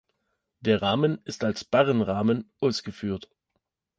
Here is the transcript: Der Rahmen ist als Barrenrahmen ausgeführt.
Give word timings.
Der 0.61 0.81
Rahmen 0.81 1.19
ist 1.25 1.43
als 1.43 1.63
Barrenrahmen 1.63 2.51
ausgeführt. 2.59 3.29